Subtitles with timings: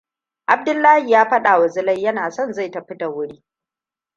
[0.45, 3.43] Abdullahi ya faɗawa Zulai yana son zai tafi da wuri.